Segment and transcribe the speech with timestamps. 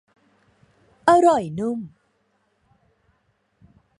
[1.09, 1.79] อร่อยนุ่ม